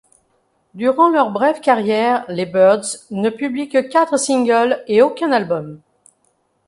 Durant 0.73 1.09
leur 1.09 1.29
brève 1.29 1.59
carrière, 1.61 2.25
les 2.27 2.47
Birds 2.47 2.87
ne 3.11 3.29
publient 3.29 3.69
que 3.69 3.77
quatre 3.87 4.17
singles 4.17 4.83
et 4.87 5.03
aucun 5.03 5.31
album. 5.31 5.79